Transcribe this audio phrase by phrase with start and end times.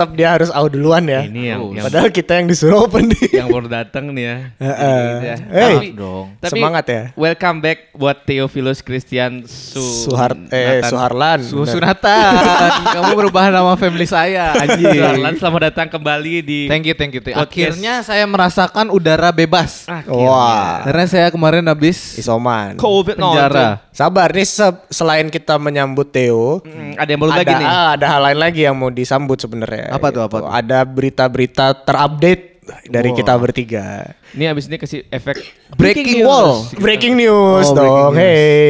[0.00, 1.20] tetap dia harus out duluan ya.
[1.22, 3.36] Ini yang, Oh, yang, Padahal kita yang disuruh open nih.
[3.36, 4.36] yang baru datang nih ya.
[4.56, 5.12] Heeh.
[5.46, 5.74] Hey.
[5.76, 6.26] Tapi- dong.
[6.40, 7.02] tapi Semangat ya.
[7.12, 10.80] Welcome back buat Theophilus Christian Su Suhar eh.
[10.82, 11.44] Suharlan.
[11.44, 11.68] Su.
[11.68, 12.32] Sunatan.
[12.96, 14.88] Kamu berubah nama family saya, anjing.
[14.88, 17.20] Suharlan selamat datang kembali di Thank you, thank you.
[17.20, 17.44] thank you.
[17.44, 19.84] Akhirnya saya merasakan udara bebas.
[19.84, 20.16] Akhirnya.
[20.24, 20.80] Wah.
[20.80, 22.80] Karena saya kemarin habis Isoman.
[22.80, 23.84] COVID penjara.
[23.92, 27.66] Sabar nih se- selain kita menyambut Theo, Mm, ada yang baru ada lagi nih.
[27.68, 29.89] ada hal lain lagi yang mau disambut sebenarnya.
[29.90, 30.44] Apa tuh, apa Gitu.
[30.44, 30.52] tuh?
[30.52, 32.44] Ada berita-berita terupdate
[32.86, 33.86] dari kita bertiga.
[34.30, 35.42] Ini abis ini kasih efek
[35.74, 36.24] Breaking news.
[36.24, 36.50] wall.
[36.76, 38.12] Breaking news Oh, dong.
[38.12, 38.16] breaking news.
[38.16, 38.68] Hey.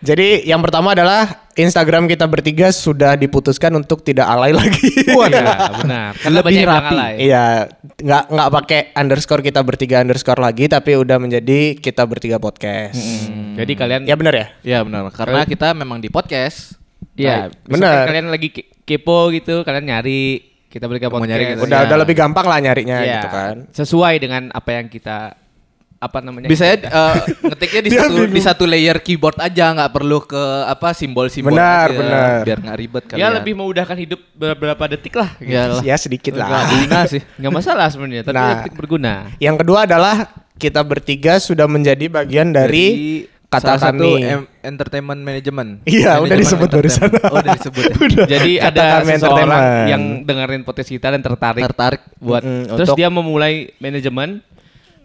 [0.00, 4.90] Jadi yang pertama adalah Instagram kita bertiga sudah diputuskan untuk tidak alay lagi.
[5.00, 5.24] Iya,
[5.80, 6.12] benar.
[6.14, 6.94] Karena Lebih banyak yang rapi.
[6.94, 7.14] alay.
[7.16, 7.44] Iya,
[7.96, 12.98] nggak nggak pakai underscore kita bertiga underscore lagi, tapi udah menjadi kita bertiga podcast.
[12.98, 14.46] Hmm, Jadi kalian Ya benar ya.
[14.62, 16.76] Ya benar, karena kita memang di podcast.
[17.14, 18.04] ya misalkan benar.
[18.04, 18.48] kalian lagi
[18.84, 21.30] kepo gitu, kalian nyari kita berikan Mau podcast.
[21.30, 21.86] nyari kita Udah Iya.
[21.86, 23.54] udah lebih gampang lah nyarinya Iya, gitu kan.
[23.70, 25.18] Sesuai dengan apa yang kita
[25.96, 26.46] apa namanya?
[26.46, 28.28] Bisa ya eh, ngetiknya di satu bingung.
[28.30, 32.28] di satu layer keyboard aja, nggak perlu ke apa simbol-simbol Benar, aja, benar.
[32.44, 33.32] biar nggak ribet ya kalian.
[33.34, 35.30] lebih memudahkan hidup beberapa detik lah.
[35.38, 35.48] gitu.
[35.48, 35.80] Ya lah.
[35.80, 36.62] Ya sedikit Nggak lah.
[36.68, 37.22] guna sih.
[37.40, 38.48] Nggak masalah sebenarnya, tapi Nah.
[38.60, 39.12] detik berguna.
[39.38, 40.16] Yang kedua adalah
[40.54, 42.86] kita bertiga sudah menjadi bagian dari,
[43.24, 44.08] kata salah satu
[44.60, 45.70] entertainment management.
[45.84, 47.08] Iya, udah disebut barusan.
[47.28, 47.82] Oh, udah disebut.
[47.84, 47.94] ya.
[48.34, 49.50] Jadi Kata ada seseorang
[49.86, 52.00] yang dengerin podcast kita dan tertarik, Tertarik.
[52.16, 54.40] buat Mm-mm, terus untuk- dia memulai manajemen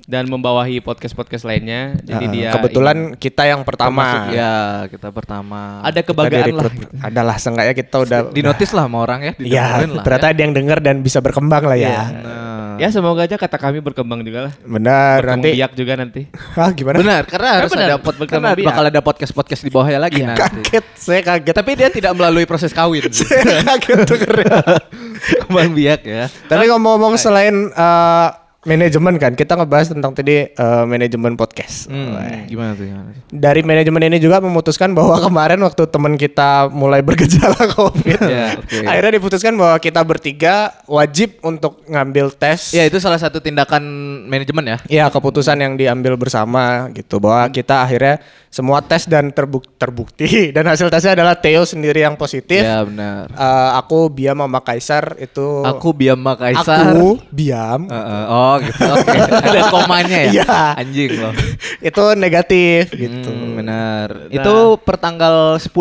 [0.09, 1.93] dan membawahi podcast-podcast lainnya.
[2.01, 4.01] Jadi Uh, dia kebetulan kita yang pertama.
[4.01, 4.53] Termasuk ya
[4.89, 5.85] kita pertama.
[5.85, 6.45] ada Kita kebanggaan lah.
[6.65, 6.73] direkrut.
[6.97, 9.33] Adalah seenggaknya kita udah di notice lah sama orang ya.
[9.37, 10.01] Iya, lah.
[10.01, 11.89] ternyata ada yang denger dan bisa berkembang lah ya.
[11.89, 12.03] ya.
[12.25, 12.48] Nah.
[12.79, 14.53] Ya semoga aja kata kami berkembang juga lah.
[14.63, 15.49] Benar, Berkembang nanti.
[15.53, 16.21] biak juga nanti.
[16.55, 16.97] Hah, gimana?
[16.97, 18.67] Benar, karena harus benar, ada pot karena berkembang biak.
[18.71, 20.39] bakal ada podcast-podcast di bawahnya lagi nanti.
[20.39, 21.55] Kaget, saya kaget.
[21.55, 23.11] Tapi dia tidak melalui proses kawin.
[23.19, 24.57] saya kaget dengernya.
[25.43, 26.25] Kembang biak ya.
[26.47, 28.27] Tapi ngomong-ngomong selain eh,
[28.61, 31.87] manajemen kan, kita ngebahas tentang tadi eh, manajemen podcast.
[31.87, 32.43] Wah.
[32.43, 32.83] gimana tuh?
[32.83, 33.15] Gimana?
[33.25, 38.83] Dari manajemen ini juga memutuskan bahwa kemarin waktu teman kita mulai bergejala COVID, Ya, oke.
[38.83, 40.55] akhirnya diputuskan bahwa kita bertiga
[40.85, 42.73] wajib untuk ngambil tes.
[42.73, 43.79] Ya itu salah satu tindakan
[44.25, 44.77] manajemen ya.
[44.89, 48.19] Ya keputusan yang diambil bersama gitu bahwa kita akhirnya
[48.49, 50.25] semua tes dan terbuk- terbukti
[50.55, 52.59] dan hasil tesnya adalah Theo sendiri yang positif.
[52.59, 53.31] Ya benar.
[53.31, 56.91] Eh, aku Biam sama Kaisar itu Aku Biama Kaisar.
[56.91, 58.83] aku Biam Heeh, oh gitu.
[58.95, 59.17] Oke.
[59.17, 60.31] Ada komanya ya.
[60.31, 60.57] Iya.
[60.77, 61.33] Anjing loh.
[61.89, 63.29] itu negatif gitu.
[63.29, 64.27] Hmm, benar.
[64.29, 65.71] Itu pertanggal 10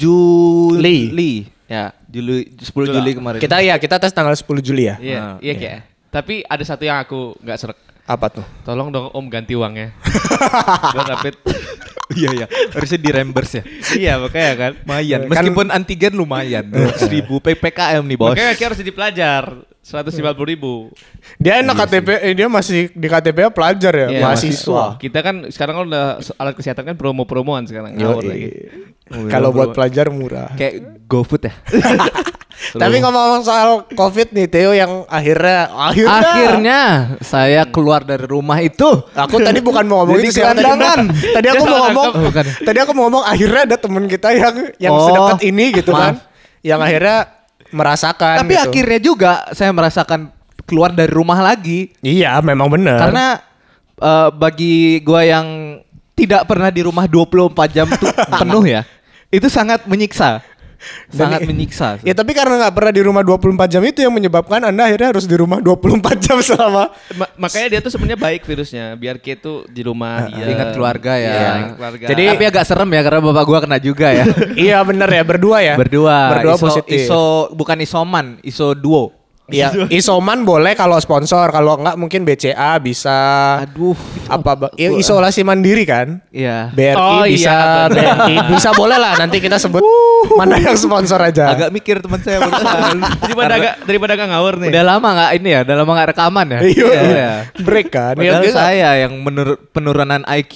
[0.00, 1.48] Juli.
[1.70, 3.38] Ya, Juli 10 Juli kemarin.
[3.38, 4.96] Kita ya kita tes tanggal 10 Juli ya.
[4.98, 5.78] Iya, Nah, iya kayak.
[6.10, 7.78] Tapi ada satu yang aku nggak serak.
[8.10, 8.46] Apa tuh?
[8.66, 9.94] Tolong dong Om ganti uangnya.
[10.94, 11.34] Buat rapid.
[12.10, 13.64] Iya ya, harusnya di reimburse ya.
[13.94, 14.72] iya makanya kan.
[14.82, 15.20] Lumayan.
[15.22, 16.66] Kan- Meskipun antigen lumayan.
[16.66, 18.34] 200 ribu PPKM nih bos.
[18.34, 19.44] Makanya harus jadi pelajar.
[19.80, 20.90] 150 ribu.
[21.38, 24.98] Dia enak KTP eh, dia masih di KTP pelajar ya, Iya, mahasiswa.
[24.98, 26.04] Kita kan sekarang kan udah
[26.36, 27.94] alat kesehatan kan promo-promoan sekarang.
[27.96, 28.48] Yo, Ngawur lagi.
[29.30, 30.50] Kalau buat pelajar murah.
[30.58, 31.54] Kayak GoFood ya.
[32.72, 36.80] Tapi ngomong-ngomong soal COVID nih Theo yang akhirnya akhirnya, Akhirnya
[37.18, 38.86] saya keluar dari rumah itu.
[39.10, 40.62] aku tadi bukan mau ngomong itu sih, tadi-
[41.48, 42.10] aku mau ngomong.
[42.22, 42.44] Bukan.
[42.62, 46.00] Tadi aku mau ngomong akhirnya ada temen kita yang yang Oh, sedekat ini gitu maaf.
[46.00, 46.14] kan.
[46.60, 47.18] Yang akhirnya
[47.70, 48.64] merasakan Tapi gitu.
[48.64, 50.20] akhirnya juga saya merasakan
[50.62, 51.90] keluar dari rumah lagi.
[51.98, 52.98] Iya, memang benar.
[53.00, 53.26] Karena
[53.96, 55.46] eh, bagi gua yang
[56.12, 58.10] tidak pernah di rumah 24 jam tuh
[58.40, 58.82] penuh ya.
[59.28, 60.42] Itu sangat menyiksa.
[61.08, 62.00] Sangat menyiksa.
[62.00, 65.24] Ya tapi karena nggak pernah di rumah 24 jam itu yang menyebabkan Anda akhirnya harus
[65.24, 65.76] di rumah 24
[66.18, 68.96] jam selama Ma- makanya dia tuh sebenarnya baik virusnya.
[68.96, 70.46] Biar kita tuh di rumah dia.
[70.46, 71.30] Ingat keluarga ya.
[71.30, 72.04] Iya, ingat keluarga.
[72.08, 74.24] Jadi- Tapi agak serem ya karena bapak gua kena juga ya.
[74.70, 75.74] Iya benar ya, berdua ya.
[75.76, 76.18] Berdua.
[76.32, 77.04] Berdua iso, positif.
[77.04, 77.22] Iso
[77.52, 79.19] bukan isoman, iso duo.
[79.50, 83.18] Iya, isoman boleh kalau sponsor, kalau enggak mungkin BCA bisa
[83.60, 83.98] Aduh.
[84.26, 86.22] apa ya, isolasi mandiri kan?
[86.30, 86.70] Iya.
[86.70, 87.54] BRI Oh, iya, bisa,
[87.88, 87.90] benar.
[87.90, 89.82] BNI bisa boleh lah nanti kita sebut
[90.34, 91.50] mana yang sponsor aja.
[91.50, 92.38] Agak mikir teman saya
[93.24, 94.70] daripada agak daripada agak ngawur nih.
[94.70, 96.60] Udah lama nggak ini ya, udah lama nggak rekaman ya.
[96.62, 98.14] Iya, break kan.
[98.16, 100.54] Ya, Padahal dia- saya yang menur penurunan IQ.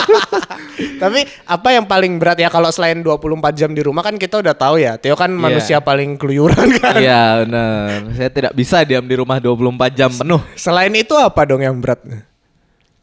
[1.02, 3.20] Tapi apa yang paling berat ya kalau selain 24
[3.52, 4.96] jam di rumah kan kita udah tahu ya.
[4.96, 6.96] Theo kan manusia paling keluyuran kan.
[6.96, 7.89] Iya benar.
[8.12, 9.58] Saya tidak bisa diam di rumah 24
[9.92, 10.40] jam penuh.
[10.54, 12.00] Selain itu apa dong yang berat?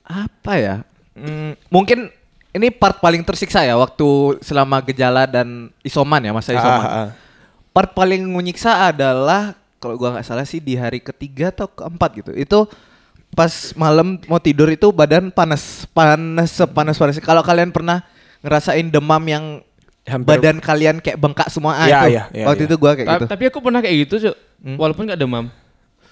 [0.03, 0.75] Apa ya?
[1.13, 2.07] Hmm, mungkin
[2.51, 6.79] ini part paling tersiksa ya waktu selama gejala dan isoman ya masa isoman.
[6.79, 7.09] Ah, ah.
[7.69, 12.31] Part paling menyiksa adalah kalau gua nggak salah sih di hari ketiga atau keempat gitu.
[12.33, 12.65] Itu
[13.29, 17.19] pas malam mau tidur itu badan panas, panas sepanas panas.
[17.19, 18.01] Kalau kalian pernah
[18.41, 19.45] ngerasain demam yang
[20.07, 22.07] Hampir- badan kalian kayak bengkak semua ah, Iya, itu.
[22.09, 22.69] iya, iya, Waktu iya.
[22.71, 23.25] itu gua kayak Ta- gitu.
[23.27, 24.35] Tapi aku pernah kayak gitu, Cuk.
[24.63, 25.47] Walaupun nggak demam.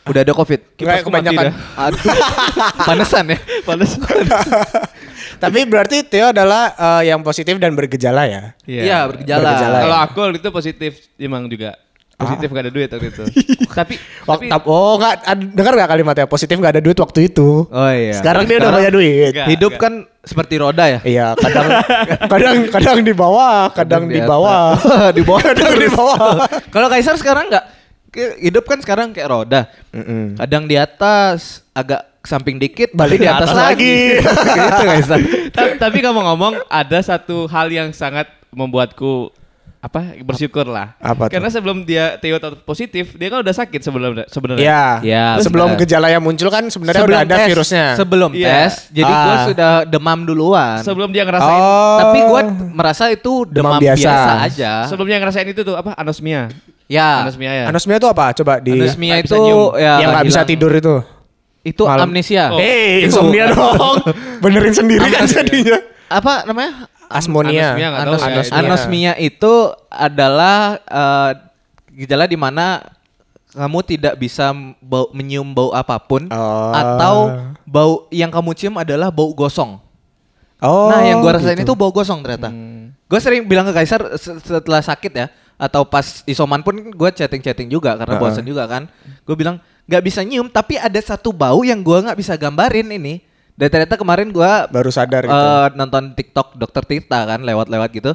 [0.06, 0.62] Udah ada covid.
[0.78, 1.46] Mati kebanyakan.
[1.82, 1.98] Aduh.
[2.88, 3.38] Panesan ya.
[3.66, 3.98] Panas.
[5.44, 8.54] Tapi berarti Theo adalah eh, yang positif dan bergejala ya.
[8.70, 9.50] Iya, bergejala.
[9.50, 9.78] Bergejala.
[9.82, 11.74] Kalau aku waktu itu positif emang juga.
[12.16, 13.24] Positif gak ada duit waktu itu.
[13.78, 15.16] tapi Waktu, tapi oh nggak
[15.52, 17.68] dengar nggak kalimatnya positif nggak ada duit waktu itu.
[17.68, 18.16] Oh iya.
[18.16, 19.36] Sekarang dia udah banyak duit.
[19.36, 19.48] Enggak.
[19.52, 21.00] Hidup kan seperti roda ya.
[21.04, 21.68] Iya, kadang
[22.32, 24.80] kadang kadang di bawah, kadang di bawah.
[25.12, 26.48] di bawah Kadang di bawah.
[26.72, 27.66] Kalau Kaisar sekarang nggak
[28.40, 29.62] hidup kan sekarang kayak roda.
[29.92, 30.36] Mm-mm.
[30.36, 33.96] Kadang di atas agak samping dikit Balik tapi ke atas lagi.
[34.58, 35.20] gitu Kaisar.
[35.52, 39.30] Ta- tapi kamu ngomong ada satu hal yang sangat membuatku
[39.78, 40.98] apa bersyukur lah.
[40.98, 41.38] Apa tuh?
[41.38, 44.66] Karena sebelum dia Theo positif, dia kan udah sakit sebelum sebenarnya.
[44.66, 44.86] Iya.
[45.06, 45.82] Iya, Sebelum benar.
[45.86, 47.86] gejala yang muncul kan sebenarnya udah ada tes, virusnya.
[47.94, 48.50] Sebelum Iya.
[48.66, 49.46] tes, jadi gua Ah.
[49.46, 50.82] sudah demam duluan.
[50.82, 51.98] Sebelum dia ngerasain Oh.
[52.02, 52.42] Tapi gua
[52.74, 54.02] merasa itu demam, Demam biasa.
[54.02, 54.32] biasa.
[54.42, 54.72] aja.
[54.90, 56.50] sebelum dia ngerasain itu tuh apa anosmia.
[56.88, 57.24] Ya.
[57.24, 57.64] Anosmia ya.
[57.68, 58.26] Anosmia itu apa?
[58.34, 59.74] Coba di Anosmia itu nyium.
[59.76, 60.96] ya yang nggak bisa tidur itu.
[61.62, 62.06] Itu Malam.
[62.08, 62.50] amnesia.
[62.50, 62.58] Oh.
[62.58, 63.98] Eh, Itu- insomnia dong.
[64.38, 65.82] Benerin sendiri kan jadinya.
[66.08, 66.86] Apa namanya?
[67.06, 67.74] Asmonia.
[67.74, 68.42] Anosmia Anos- ya, anosmia.
[68.42, 68.54] itu.
[68.56, 69.54] Anosmia itu
[69.90, 71.32] adalah eh,
[71.96, 72.86] gejala di mana
[73.50, 76.72] kamu tidak bisa bau, menyium bau apa pun Oh.
[76.72, 77.16] atau
[77.64, 79.80] bau yang kamu cium adalah bau gosong.
[80.60, 80.90] Oh.
[80.90, 81.66] nah, yang gua rasain gitu.
[81.66, 82.50] itu bau gosong ternyata.
[82.50, 82.94] Hmm.
[83.06, 87.72] Gue sering bilang ke Kaisar se- setelah sakit ya atau pas isoman pun gue chatting-chatting
[87.72, 88.24] juga karena Uh-uh.
[88.28, 88.88] bosan juga kan.
[89.24, 93.22] Gue bilang nggak bisa nyium tapi ada satu bau yang gua nggak bisa gambarin ini.
[93.56, 95.32] Dan ternyata kemarin gua baru sadar gitu.
[95.32, 98.12] eh, nonton TikTok Dokter Tirta kan lewat-lewat gitu.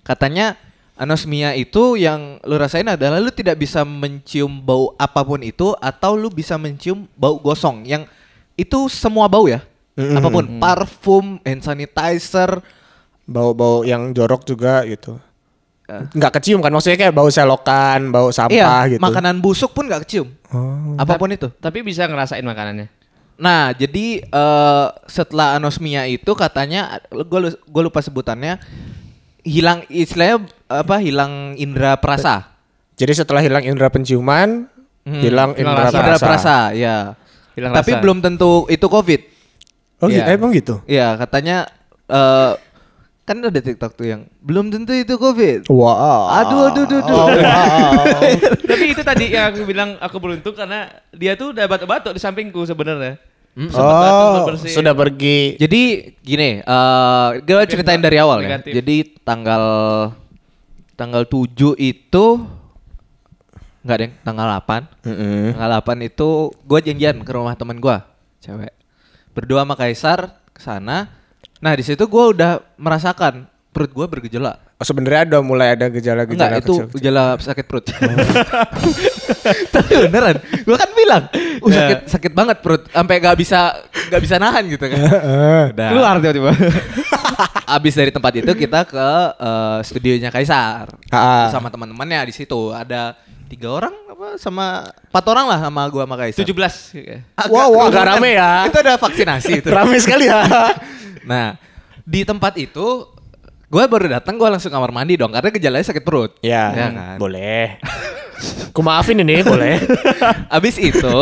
[0.00, 0.56] Katanya
[0.96, 6.16] anosmia itu yang lu rasain adalah lu tidak bisa mencium bau apa pun itu atau
[6.16, 8.08] lu bisa mencium bau gosong yang
[8.56, 9.60] itu semua bau ya.
[9.98, 10.14] Mm-mm.
[10.14, 12.62] Apa pun, parfum, hand sanitizer,
[13.28, 15.20] Bau-bau yang jorok juga gitu.
[15.88, 16.68] Nggak kecium kan?
[16.68, 19.00] Maksudnya kayak bau selokan, bau sampah iya, gitu.
[19.00, 20.28] makanan busuk pun gak kecium.
[20.52, 20.92] Oh.
[21.00, 21.48] Apa pun itu.
[21.58, 22.92] Tapi bisa ngerasain makanannya.
[23.40, 28.60] Nah, jadi eh, setelah anosmia itu katanya gue gue lupa sebutannya
[29.48, 31.00] hilang istilahnya apa?
[31.00, 32.52] Hilang indera perasa.
[32.98, 34.68] Jadi setelah hilang indera penciuman,
[35.08, 35.24] Hmm.
[35.24, 35.96] hilang indera rasa.
[35.96, 36.26] Indera perasa.
[36.26, 36.96] perasa, ya.
[37.56, 38.02] Hilang Tapi rasa.
[38.04, 39.20] belum tentu itu COVID.
[39.98, 40.20] Oh, gitu?
[40.20, 40.36] Iya.
[40.36, 40.74] emang gitu.
[40.84, 41.64] Iya, katanya
[42.06, 42.52] eh
[43.28, 45.68] kan ada TikTok tuh yang belum tentu itu COVID.
[45.68, 46.32] Wow.
[46.32, 47.12] Aduh, aduh, aduh, aduh.
[47.12, 48.00] Oh, wow.
[48.72, 52.64] Tapi itu tadi yang aku bilang aku beruntung karena dia tuh udah batuk-batuk di sampingku
[52.64, 53.20] sebenarnya.
[53.52, 55.60] Batuk, oh, sudah pergi.
[55.60, 58.56] Jadi gini, eh gue ceritain dari awal ya.
[58.56, 58.72] Negatif.
[58.80, 59.64] Jadi tanggal
[60.96, 62.24] tanggal 7 itu
[63.84, 65.04] enggak deng, tanggal 8.
[65.04, 65.44] Mm-mm.
[65.58, 67.96] Tanggal 8 itu gue janjian ke rumah temen gue,
[68.40, 68.72] cewek.
[69.36, 71.17] Berdua sama Kaisar ke sana.
[71.58, 74.58] Nah, di situ gue udah merasakan perut gue bergejala.
[74.78, 76.94] Oh, sebenarnya udah mulai ada gejala-gejala Enggak, itu kecil.
[76.94, 77.84] gejala sakit perut.
[79.74, 81.22] Tapi beneran, gue kan bilang,
[81.60, 83.74] uh, sakit sakit banget perut, sampai gak bisa
[84.08, 84.98] gak bisa nahan gitu kan.
[85.74, 85.88] Udah.
[85.90, 86.50] keluar tiba-tiba.
[87.76, 91.52] Abis dari tempat itu kita ke eh, studionya Kaisar Ah.
[91.52, 93.14] sama teman-temannya di situ ada
[93.48, 96.44] tiga orang apa sama empat orang lah sama gua sama Kaisar.
[96.44, 96.52] 17.
[97.32, 98.50] Agak Wow, wow, agak rame ya.
[98.68, 99.68] Itu ada vaksinasi itu.
[99.72, 100.44] Rame sekali ya.
[101.30, 101.56] nah
[102.04, 103.08] di tempat itu
[103.66, 106.36] gua baru datang gua langsung kamar mandi dong karena gejalanya sakit perut.
[106.40, 107.16] ya, Ya kan?
[107.16, 107.80] boleh.
[108.76, 109.82] Ku maafin ini, boleh.
[110.46, 111.18] Abis itu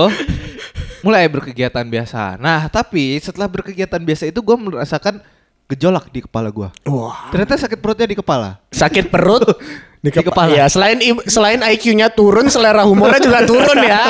[1.01, 2.37] mulai berkegiatan biasa.
[2.37, 5.23] Nah tapi setelah berkegiatan biasa itu gua merasakan
[5.67, 6.71] gejolak di kepala gua.
[6.87, 7.31] Wah.
[7.35, 8.63] Ternyata sakit perutnya di kepala.
[8.71, 9.43] Sakit perut
[10.05, 10.55] di, Di kepala.
[10.55, 14.03] Ya, selain selain IQ-nya turun, selera humornya juga turun ya.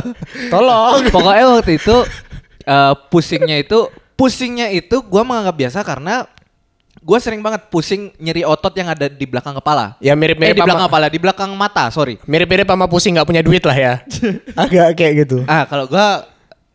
[0.54, 1.10] Tolong.
[1.10, 1.96] Pokoknya waktu itu
[2.62, 6.30] eh, pusingnya itu pusingnya itu gua menganggap biasa karena
[7.02, 9.98] gua sering banget pusing nyeri otot yang ada di belakang kepala.
[9.98, 12.22] Ya eh, mirip-mirip di belakang kepala, di belakang mata, sorry.
[12.22, 13.94] mirip-mirip sama pusing nggak punya duit lah ya.
[14.62, 15.42] Agak kayak gitu.
[15.50, 16.22] Ah, kalau gua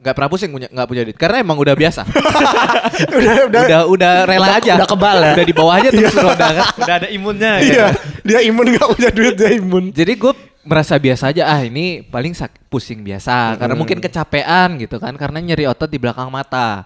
[0.06, 2.06] nggak pernah pusing punya nggak punya duit karena emang udah biasa.
[3.18, 4.74] udah, udah, udah udah rela udah- aja.
[4.78, 5.34] udah kebal ya?
[5.34, 6.66] Udah di bawah aja terus roda kan.
[6.78, 7.88] Udah ada imunnya Iya,
[8.22, 9.90] dia imun nggak punya duit dia imun.
[9.90, 14.98] Jadi gue merasa biasa aja ah ini paling sak pusing biasa karena mungkin kecapean gitu
[14.98, 16.86] kan karena nyeri otot di belakang mata.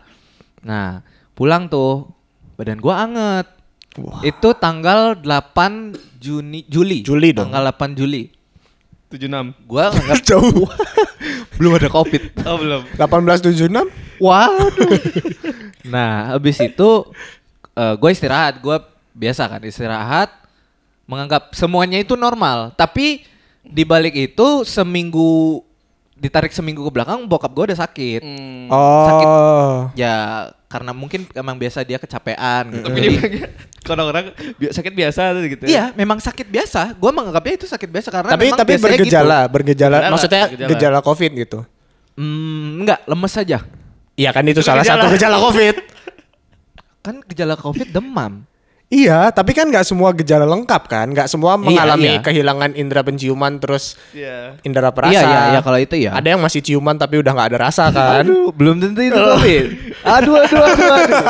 [0.64, 1.04] Nah
[1.36, 2.08] pulang tuh
[2.56, 3.48] badan gua anget.
[4.24, 7.04] Itu tanggal 8 Juni Juli.
[7.04, 7.52] Juli dong.
[7.52, 8.32] Tanggal 8 Juli.
[9.12, 9.66] 76.
[9.66, 10.68] Gua nganggap Jauh.
[11.60, 12.24] Belum ada covid.
[12.48, 12.82] Oh, belum.
[12.96, 13.92] 1876?
[14.24, 14.92] Waduh.
[15.94, 16.89] nah habis itu
[17.75, 18.63] gue istirahat.
[18.63, 18.80] Gue
[19.12, 20.32] biasa kan istirahat.
[21.04, 22.72] Menganggap semuanya itu normal.
[22.80, 23.28] Tapi
[23.60, 25.62] di balik itu seminggu
[26.20, 28.22] ditarik seminggu ke belakang bokap gue udah sakit.
[28.22, 28.68] Hmm.
[28.70, 29.88] Oh.
[29.96, 32.86] Ya karena mungkin emang biasa dia kecapean gitu.
[32.86, 33.48] Tapi dia
[33.96, 35.64] orang-orang bi- sakit biasa tuh gitu.
[35.66, 36.94] Iya, memang sakit biasa.
[36.94, 40.70] Gua menganggapnya itu sakit biasa karena Tapi memang tapi bergejala, bergejala, Gejala, maksudnya gejala.
[40.70, 41.00] gejala.
[41.02, 41.40] COVID gitu.
[41.40, 41.60] Gitu.
[42.14, 43.58] Hmm, enggak, lemes saja.
[44.14, 45.02] Iya kan itu Itu salah gejala.
[45.02, 45.76] satu gejala COVID.
[47.00, 48.44] Kan gejala Covid demam.
[48.89, 52.25] Iya, tapi kan nggak semua gejala lengkap kan, nggak semua mengalami iya.
[52.25, 54.58] kehilangan indera penciuman terus Iya.
[54.65, 55.13] indera perasa.
[55.13, 56.17] Iya, iya, iya, kalau itu iya.
[56.17, 58.25] Ada yang masih ciuman tapi udah nggak ada rasa kan.
[58.25, 59.65] Aduh, belum tentu itu Covid.
[60.01, 61.24] Aduh, aduh, aduh, aduh.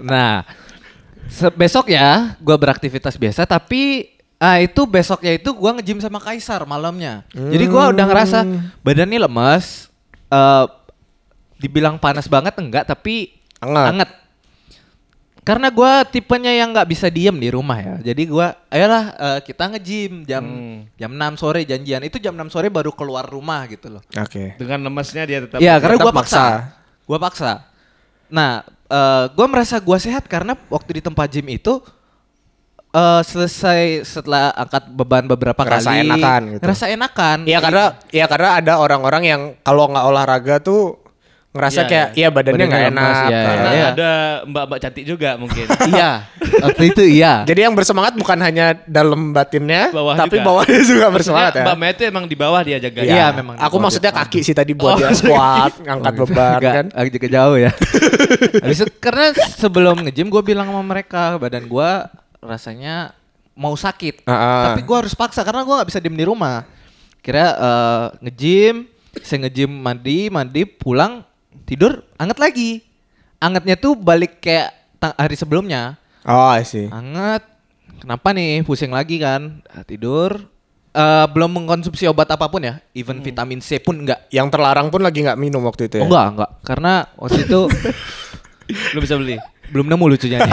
[0.00, 0.48] nah,
[1.60, 7.20] besok ya, gue beraktivitas biasa, tapi ah itu besoknya itu gue nge-gym sama Kaisar malamnya.
[7.36, 8.48] Jadi gue udah ngerasa
[8.80, 9.92] badannya lemas,
[10.32, 10.64] eh
[11.60, 13.88] dibilang panas banget enggak, tapi Anget.
[13.92, 14.10] anget.
[15.42, 17.94] Karena gue tipenya yang nggak bisa diem di rumah ya.
[17.98, 20.86] Jadi gue, ayolah eh, kita nge-gym jam Hmm.
[20.94, 21.98] jam 6 sore janjian.
[22.00, 24.02] Itu jam 6 sore baru keluar rumah gitu loh.
[24.14, 24.54] Oke.
[24.54, 25.58] Dengan lemesnya dia tetap.
[25.58, 26.70] Iya, karena gua paksa.
[27.02, 27.66] Gua paksa.
[28.30, 31.82] Nah, eh gua merasa gua sehat karena waktu di tempat gym itu
[32.92, 36.06] eh selesai setelah angkat beban beberapa Ngerasa kali.
[36.06, 36.62] enakan gitu.
[36.62, 37.38] Ngerasa enakan.
[37.50, 37.84] Iya karena
[38.14, 41.01] ya karena ada orang-orang yang kalau nggak olahraga tuh
[41.52, 43.28] ngerasa Iya, kayak iya badannya nggak Badannya lemas, enak.
[43.28, 43.86] iya, Karena iya.
[43.92, 44.10] ada
[44.48, 45.66] mbak-mbak cantik juga mungkin.
[45.92, 46.10] iya.
[46.64, 47.32] Waktu itu iya.
[47.44, 50.48] Jadi yang bersemangat bukan hanya dalam batinnya, Bawah tapi juga.
[50.48, 51.64] bawahnya juga bersemangat ya.
[51.68, 53.00] Mbak Maya itu emang di bawah dia jaga.
[53.04, 54.20] Iya, memang Aku maksudnya dia.
[54.24, 56.86] kaki sih tadi buat Oh, dia squat, ngangkat beban kan.
[56.90, 57.70] agak juga jauh ya.
[58.64, 62.08] Habis itu karena sebelum nge-gym gue bilang sama mereka badan gua
[62.40, 63.12] rasanya
[63.52, 64.24] mau sakit.
[64.24, 64.62] Ah, ah.
[64.72, 66.64] Tapi gua harus paksa karena gua nggak bisa diem di rumah.
[67.20, 68.88] Kira eh, nge-gym,
[69.20, 71.20] saya nge-gym mandi, mandi pulang
[71.72, 72.84] tidur anget lagi.
[73.40, 74.70] Angetnya tuh balik kayak
[75.16, 75.96] hari sebelumnya.
[76.22, 76.86] Oh, I see.
[76.92, 77.42] Anget.
[77.98, 78.60] Kenapa nih?
[78.62, 79.64] Pusing lagi kan.
[79.66, 80.52] Ah, tidur.
[80.92, 82.78] Eh, belum mengkonsumsi obat apa pun ya.
[82.92, 84.28] Even vitamin C pun enggak.
[84.28, 86.04] Yang terlarang pun lagi nggak minum waktu itu ya.
[86.04, 86.50] Oh, enggak, enggak.
[86.62, 87.60] Karena waktu itu
[88.94, 89.40] Lu bisa beli.
[89.72, 90.52] belum nemu lucunya nih.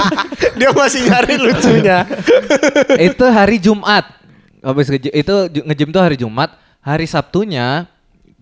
[0.58, 2.08] Dia masih nyari lucunya.
[2.96, 4.08] itu hari Jumat.
[4.64, 6.56] Habis nge itu nge-gym tuh hari Jumat.
[6.80, 7.84] Hari Sabtunya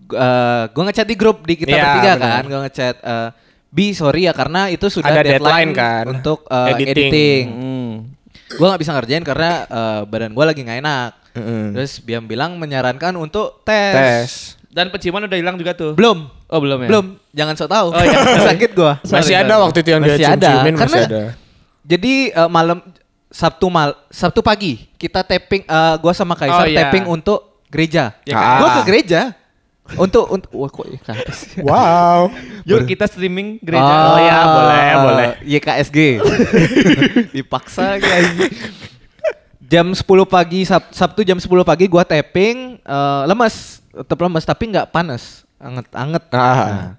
[0.07, 2.21] eh gue ngechat di grup di kita Iya, bertiga benar.
[2.21, 2.43] kan.
[2.45, 3.29] Gue ngechat eh
[3.67, 6.91] Bi sorry ya karena itu sudah Ada deadline, deadline kan, untuk eh, editing.
[6.95, 7.43] editing.
[7.49, 7.93] Hmm.
[8.51, 11.11] Gue nggak bisa ngerjain karena eh, badan gue lagi nggak enak.
[11.35, 11.63] Mm-mm.
[11.73, 13.91] Terus Biam bilang menyarankan untuk tes.
[13.91, 14.31] Tes.
[14.71, 15.91] Dan penciuman udah hilang juga tuh.
[15.91, 16.27] Belum.
[16.45, 16.87] Oh belum ya.
[16.87, 17.05] Belum.
[17.31, 17.87] Jangan sok tahu.
[17.89, 18.19] Oh, iya.
[18.47, 18.91] Sakit gue.
[19.05, 20.31] Masih ada waktu itu yang dia Masih ada.
[20.31, 21.23] cium-ciumin masih Karena- ada.
[21.83, 22.77] Jadi eh, malam
[23.27, 26.87] Sabtu mal Sabtu pagi kita tapping eh, gua sama Kaisar Oh, iya.
[26.87, 28.15] tapping untuk gereja.
[28.23, 28.55] Ya, kan?
[28.57, 28.73] Gua Ah.
[28.73, 29.21] ke gereja
[29.93, 31.39] untuk untuk wah kok YKS.
[31.69, 32.33] Wow.
[32.65, 33.85] Yuk kita streaming gereja.
[33.85, 35.27] Oh, ya, boleh, boleh.
[35.45, 35.97] YKSG.
[37.37, 38.33] Dipaksa guys.
[39.65, 44.73] Jam 10 pagi Sab- Sabtu jam 10 pagi gua tapping eh, lemas, tetap lemas tapi
[44.73, 46.23] nggak panas, anget-anget.
[46.33, 46.41] Ah.
[46.41, 46.89] Nah.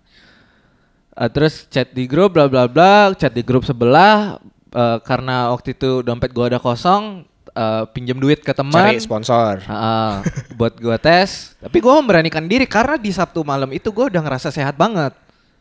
[1.27, 4.39] Eh, terus chat di grup bla bla bla, chat di grup sebelah
[4.71, 7.27] eh, karena waktu itu dompet gua ada kosong,
[7.57, 8.77] eh, pinjam duit ke teman.
[8.77, 9.65] Cari sponsor.
[9.65, 10.21] Ah,
[10.53, 11.57] buat gua tes.
[11.57, 15.17] Tapi gua memberanikan diri karena di Sabtu malam itu gua udah ngerasa sehat banget.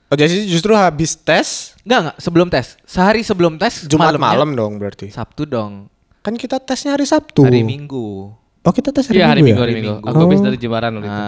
[0.05, 2.67] Oh jadi justru habis tes Enggak enggak, sebelum tes.
[2.83, 5.09] Sehari sebelum tes Jumat malamnya- malam dong berarti.
[5.09, 5.87] Sabtu dong.
[6.19, 7.41] Kan kita tesnya hari Sabtu.
[7.41, 8.29] Hari Minggu.
[8.61, 9.63] Oh kita tes hari Iya hari Minggu Minggu, ya?
[9.63, 9.93] hari Minggu.
[9.95, 10.07] Minggu.
[10.07, 10.45] Aku habis Oh.
[10.45, 11.23] dari Jembaran waktu itu.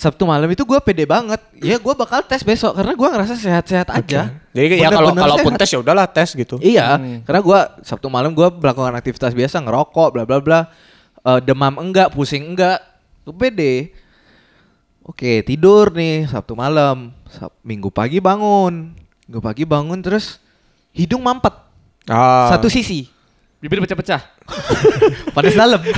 [0.00, 1.36] Sabtu malam itu gua pede banget.
[1.60, 4.32] Ya gua bakal tes besok karena gua ngerasa sehat-sehat aja.
[4.56, 6.56] Jadi ya kalau kalaupun tes ya udahlah tes gitu.
[6.56, 6.96] Iya,
[7.28, 10.60] karena gua Sabtu malam gua melakukan aktivitas biasa ngerokok bla bla bla.
[11.20, 12.80] Eh, demam enggak, pusing enggak.
[13.28, 13.92] Gua pede.
[15.04, 17.12] Oke, tidur nih Sabtu malam.
[17.28, 18.96] Sab- Minggu pagi bangun.
[19.28, 20.40] Minggu pagi bangun terus
[20.96, 21.52] hidung mampet
[22.08, 22.48] Ah.
[22.56, 23.04] satu sisi.
[23.60, 24.20] Bibir pecah-pecah.
[25.36, 25.80] Panas dalam.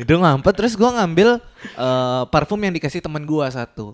[0.00, 1.36] hidung mampet terus gua ngambil
[1.76, 3.92] eh, parfum yang dikasih teman gua satu.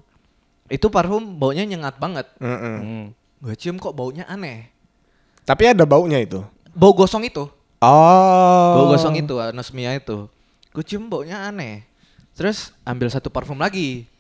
[0.71, 2.27] Itu parfum baunya nyengat banget.
[2.39, 2.77] Mm-mm.
[2.79, 3.05] Hmm.
[3.39, 4.67] Gue cium kok baunya aneh.
[5.47, 6.43] Tapi ada baunya itu.
[6.75, 7.47] Bau gosong itu.
[7.79, 8.71] Oh.
[8.75, 10.27] Bau gosong itu, anosmia itu.
[10.75, 11.87] Gue cium baunya aneh.
[12.35, 14.11] Terus ambil satu parfum lagi.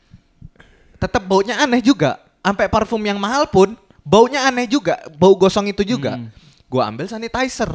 [1.02, 2.22] Tetap baunya aneh juga.
[2.46, 3.74] Sampai parfum yang mahal pun
[4.06, 5.02] baunya aneh juga.
[5.18, 6.14] Bau gosong itu juga.
[6.14, 6.30] Hmm.
[6.66, 7.70] Gue ambil sanitizer.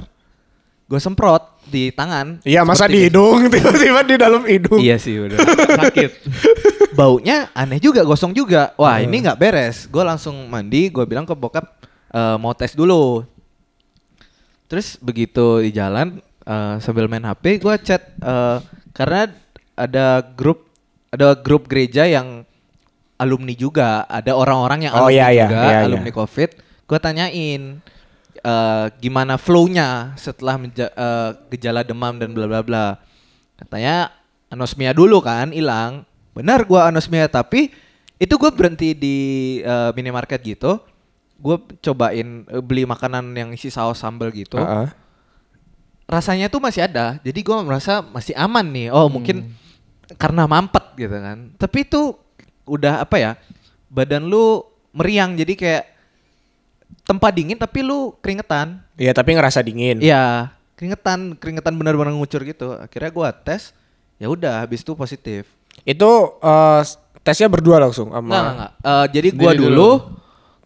[0.86, 2.44] Gue semprot di tangan.
[2.44, 4.78] Iya masa di hidung tiba-tiba di dalam hidung.
[4.78, 5.40] Iya sih udah.
[5.80, 6.12] Sakit.
[6.92, 8.76] Baunya aneh juga, gosong juga.
[8.76, 9.08] Wah Hmm.
[9.08, 9.88] ini nggak beres.
[9.88, 10.88] Gue langsung mandi.
[10.88, 11.64] Gue bilang ke bokap
[12.12, 13.24] "Eh, mau tes dulu.
[14.68, 18.58] Terus begitu di jalan eh, sambil main HP, gue chat eh,
[18.92, 19.32] karena
[19.74, 20.68] ada grup
[21.08, 22.44] ada grup gereja yang
[23.16, 25.86] alumni juga, ada orang-orang yang Oh, alumni iya, iya, juga, iya, iya.
[25.86, 26.50] alumni COVID.
[26.84, 27.62] Gue tanyain
[28.42, 32.86] eh, gimana flow-nya setelah menja- eh, gejala demam dan bla bla bla.
[33.58, 34.10] Katanya
[34.50, 36.04] anosmia dulu kan, hilang.
[36.34, 37.70] Benar gua anosmia tapi
[38.18, 39.18] itu gue berhenti di
[39.62, 40.82] eh, minimarket gitu.
[41.42, 44.62] gue cobain eh, beli makanan yang isi saus sambal gitu.
[44.62, 44.94] Heeh.
[46.06, 47.18] rasanya tuh masih ada.
[47.24, 48.92] Jadi gua merasa masih aman nih.
[48.92, 49.56] Oh, mungkin
[50.20, 51.56] karena mampet gitu kan.
[51.56, 52.14] Tapi itu
[52.68, 53.32] udah apa ya?
[53.88, 55.84] Badan lu meriang jadi kayak
[57.12, 58.80] tempat dingin tapi lu keringetan.
[58.96, 60.00] Iya, tapi ngerasa dingin.
[60.00, 60.48] Iya,
[60.80, 62.72] keringetan, keringetan benar-benar ngucur gitu.
[62.80, 63.76] Akhirnya gua tes,
[64.16, 65.44] ya udah habis itu positif.
[65.84, 66.08] Itu
[66.40, 66.82] eh,
[67.20, 68.72] tesnya berdua langsung sama Enggak, enggak, enggak.
[68.88, 69.90] Eh, jadi gua Sendiri dulu,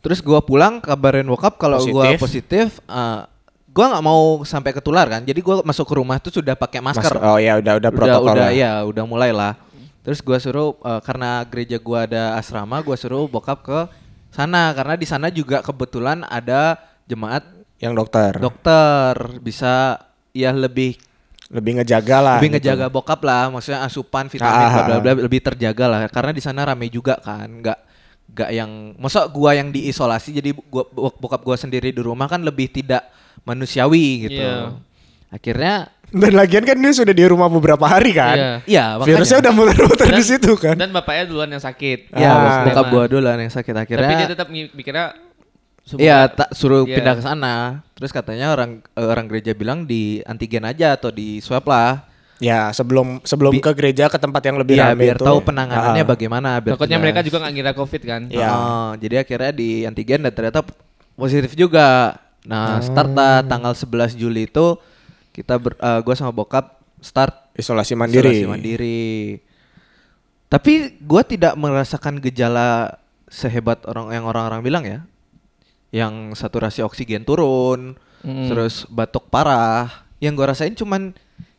[0.05, 2.77] terus gua pulang kabarin bokap kalau gua Positif.
[2.79, 3.21] eh,
[3.73, 5.21] gua nggak mau sampai ketular kan.
[5.25, 7.17] Jadi gua masuk ke rumah tuh sudah pakai masker.
[7.17, 8.51] Mas- oh ya udah udah udah protokol udah lah.
[8.53, 9.57] ya udah mulai lah
[10.05, 13.79] terus gua suruh eh, karena gereja gua ada asrama gua suruh bokap ke
[14.35, 16.75] sana karena di sana juga kebetulan ada
[17.05, 18.31] jemaat Yang dokter.
[18.35, 19.99] dokter bisa
[20.31, 20.99] ya lebih
[21.45, 22.35] Lebih ngejaga lah.
[22.37, 22.55] lebih gitu.
[22.59, 24.99] ngejaga bokap lah maksudnya asupan vitamin Ah, bla ah, bla ah.
[24.99, 27.79] bla lebih terjaga lah karena di sana rame juga kan nggak
[28.25, 32.41] nggak yang masa gua yang diisolasi jadi gua bok- bokap gua sendiri di rumah kan
[32.41, 33.05] lebih tidak
[33.45, 34.73] manusiawi gitu Iya.
[35.29, 35.73] akhirnya
[36.05, 38.35] Dan lagian kan dia sudah di rumah beberapa hari kan.
[38.35, 38.51] Iya.
[38.65, 40.75] ya makanya Virusnya udah muter-muter di situ kan.
[40.75, 42.13] Dan bapaknya duluan yang sakit.
[42.13, 42.63] Ya, Ah.
[42.63, 44.05] bokap gua dulu yang sakit akhirnya.
[44.05, 45.17] Tapi dia tetap mi- mikirnya
[45.85, 46.97] Iya, tak suruh Iya.
[46.97, 47.53] pindah ke sana.
[47.93, 52.09] Terus katanya orang eh, orang gereja bilang di antigen aja atau di swab lah.
[52.35, 55.23] Ya, sebelum sebelum Bi- ke gereja ke tempat yang lebih Iya, rame biar itu.
[55.23, 56.09] tahu penanganannya Ah.
[56.09, 56.49] bagaimana.
[56.57, 58.21] Biar Takutnya mereka juga nggak ngira covid kan.
[58.27, 58.49] Iya.
[58.49, 60.65] Oh, jadi akhirnya di antigen dan ternyata
[61.13, 62.17] positif juga.
[62.43, 64.77] Nah, start lah tanggal 11 Juli itu
[65.35, 68.31] kita ber, eh, gua sama bokap start Isolasi mandiri.
[68.31, 69.39] Isolasi mandiri.
[70.47, 72.95] Tapi gua tidak merasakan gejala
[73.27, 74.99] sehebat orang yang orang-orang bilang ya.
[75.91, 78.47] Yang saturasi oksigen turun, Mm.
[78.47, 80.07] terus batuk parah.
[80.23, 81.11] Yang gua rasain cuman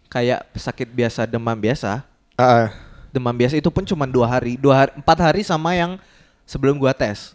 [0.09, 2.05] kayak sakit biasa, demam biasa.
[2.37, 2.73] Ah.
[3.13, 5.97] Demam biasa itu pun cuma dua hari, dua hari, empat hari sama yang
[6.45, 7.33] sebelum gua tes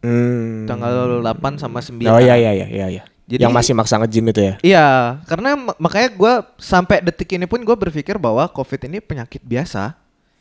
[0.00, 0.64] Hmm.
[0.64, 3.04] tanggal 8 sama 9 Oh iya iya iya iya iya.
[3.30, 4.54] Jadi- yang masih maksa nge-gym itu ya.
[4.60, 4.86] Iya,
[5.24, 9.94] karena mak- makanya gua sampai detik ini pun gua berpikir bahwa COVID ini penyakit biasa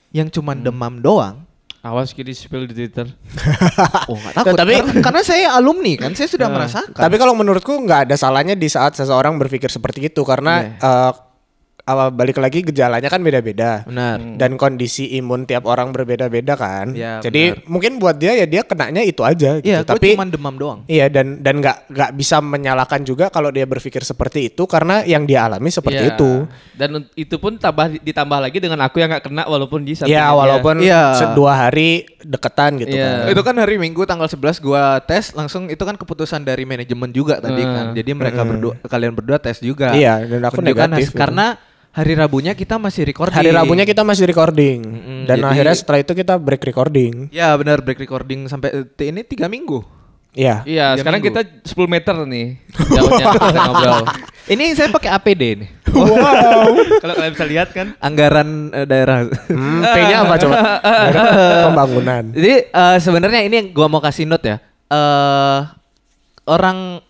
[0.09, 0.65] yang cuma Hmm.
[0.65, 1.45] demam doang.
[1.79, 3.07] Awas kiri spill di Twitter.
[4.09, 4.57] Oh nggak takut.
[4.57, 6.97] Tapi- karena, karena saya alumni kan, saya sudah merasakan.
[6.97, 11.11] Tapi kalau menurutku nggak ada salahnya di saat seseorang berpikir seperti itu karena eh,
[11.89, 13.81] apa balik lagi gejalanya kan beda-beda.
[13.83, 14.21] benar.
[14.37, 16.93] Dan kondisi imun tiap orang berbeda-beda kan.
[16.93, 19.65] Ya, Jadi mungkin buat dia ya dia kenanya itu aja gitu.
[19.65, 20.79] Iya, Tapi cuma demam doang.
[20.85, 25.25] Iya dan dan nggak nggak bisa menyalahkan juga kalau dia berpikir seperti itu karena yang
[25.25, 26.13] dia alami seperti Iya.
[26.13, 26.31] itu.
[26.77, 30.27] Dan itu pun tambah ditambah lagi dengan aku yang nggak kena walaupun di Ya dia.
[30.29, 31.01] walaupun Iya.
[31.15, 33.25] se- dua hari deketan gitu kan.
[33.25, 33.31] Iya.
[33.31, 37.39] Itu kan hari Minggu tanggal 11 gua tes langsung itu kan keputusan dari manajemen juga
[37.39, 37.73] tadi Hmm.
[37.73, 37.85] kan.
[37.93, 39.91] Jadi mereka berdua kalian berdua tes juga.
[39.91, 41.17] Iya, dan aku negatif hasil- gitu.
[41.17, 41.55] karena
[41.99, 43.35] hari Rabunya kita masih recording.
[43.35, 47.27] Hari Rabunya kita masih recording Mm-mm, dan jadi- akhirnya setelah itu kita break recording.
[47.29, 49.83] Ya benar break recording sampai eh, ini tiga minggu.
[50.29, 50.61] Iya.
[50.61, 51.41] Iya, sekarang minggu.
[51.41, 52.47] kita 10 meter nih
[52.87, 54.03] jauhnya kita ngobrol.
[54.49, 55.69] Ini saya pakai APD nih.
[55.89, 56.73] Wow.
[57.01, 57.93] Kalau kalian bisa lihat kan.
[57.99, 59.25] Anggaran eh, daerah.
[59.45, 60.57] Hmm, P-nya apa coba?
[60.81, 61.25] Daerah
[61.65, 62.23] Pembangunan.
[62.31, 64.57] Jadi eh, sebenarnya ini yang gua mau kasih note ya.
[64.87, 65.59] Eh
[66.45, 67.01] orang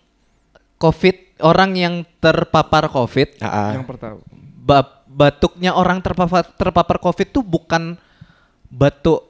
[0.76, 3.70] COVID, orang yang terpapar COVID, Ah, ah.
[3.76, 4.20] Yang pertama.
[4.70, 7.98] Ba- batuknya orang terpapar terpapar COVID tuh bukan
[8.70, 9.26] batuk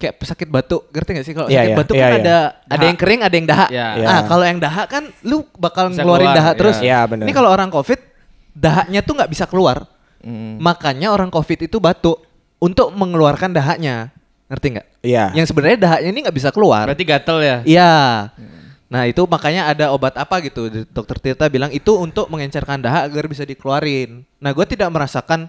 [0.00, 2.16] kayak sakit batuk, ngerti gak sih kalau Iya, sakit iya, batuk iya, kan iya.
[2.16, 2.88] ada ada Dahak.
[2.88, 3.68] yang kering, ada yang dahak.
[3.68, 3.88] Iya.
[4.00, 4.06] Iya.
[4.08, 6.76] Ah, kalau yang dahak kan lu bakal Bisa ngeluarin keluar, dahak terus.
[6.80, 6.88] iya.
[6.88, 7.24] Iya, benar.
[7.28, 8.00] Ini kalau orang COVID
[8.56, 9.84] dahaknya tuh nggak bisa keluar.
[10.24, 10.56] Hmm.
[10.56, 12.16] Makanya orang COVID itu batuk
[12.56, 14.08] untuk mengeluarkan dahaknya.
[14.48, 14.86] Ngerti nggak?
[15.04, 15.24] Iya.
[15.36, 16.88] Yang sebenarnya dahaknya ini nggak bisa keluar.
[16.88, 17.56] Berarti gatel ya?
[17.68, 17.92] Iya.
[18.90, 20.66] Nah itu makanya ada obat apa gitu.
[20.90, 24.26] Dokter Tirta bilang itu untuk mengencerkan dahak agar bisa dikeluarin.
[24.42, 25.46] Nah gue tidak merasakan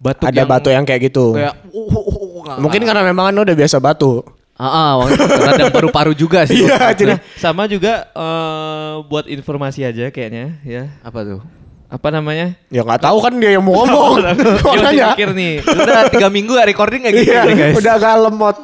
[0.00, 1.36] batuk Ada yang batu yang kayak gitu.
[1.36, 4.24] kayak uh, uh, uh, uh, Mungkin karena memang kan udah biasa batu.
[4.60, 5.08] Ah, ah,
[5.40, 6.68] radang paru-paru juga sih.
[6.68, 7.04] Iya, itu.
[7.04, 10.84] jadi Sama juga eh, buat informasi aja kayaknya ya.
[11.00, 11.40] apa tuh?
[11.88, 12.60] Apa namanya?
[12.68, 14.20] ya nggak tahu kan dia yang mau ngomong.
[14.60, 15.16] Makanya.
[15.16, 15.64] mikir nih.
[15.64, 17.74] Udah tiga minggu gak recording kayak gitu Iya, nih, guys.
[17.80, 18.56] udah agak lemot.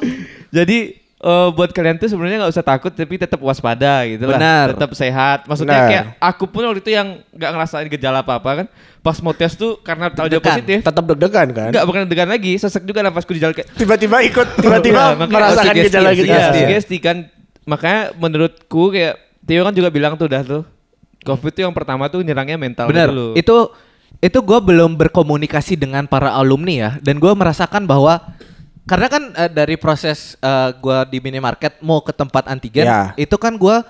[0.53, 0.77] Jadi
[1.17, 4.37] eh, buat kalian tuh sebenarnya nggak usah takut tapi tetap waspada gitu lah.
[4.37, 4.65] Benar.
[4.77, 5.39] Tetap sehat.
[5.49, 5.89] Maksudnya Benar.
[5.89, 8.67] kayak aku pun waktu itu yang nggak ngerasain gejala apa-apa kan.
[9.01, 10.53] Pas mau tes tuh karena tahu dia Deg-degan.
[10.59, 10.77] positif.
[10.83, 11.69] Tetap deg-degan kan?
[11.71, 15.73] Enggak bukan degan lagi, sesek juga nafasku di jalan kayak Tiba-tiba ikut, tiba-tiba makanya merasakan
[15.79, 16.27] gejala gitu.
[16.27, 16.59] Sugesti.
[16.61, 17.17] sugesti kan.
[17.67, 19.15] Makanya menurutku kayak
[19.47, 20.63] Tio kan juga bilang tuh dah tuh.
[21.23, 23.07] Covid tuh yang pertama tuh nyerangnya mental Bener.
[23.11, 23.27] dulu.
[23.35, 23.71] Itu
[24.17, 28.17] itu gue belum berkomunikasi dengan para alumni ya, dan gue merasakan bahwa
[28.87, 33.11] karena kan eh, dari proses eh, gue di minimarket mau ke tempat antigen, Ya.
[33.19, 33.83] itu kan gue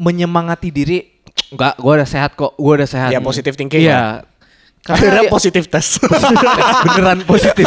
[0.00, 1.20] menyemangati diri,
[1.52, 3.10] enggak, gue udah sehat kok, gue udah sehat.
[3.12, 4.24] Ya, positive thinking Iya.
[4.88, 6.00] Akhirnya Karena positif tes.
[6.88, 7.66] beneran positif.